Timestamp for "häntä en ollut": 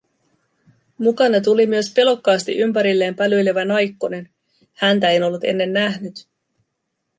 4.81-5.43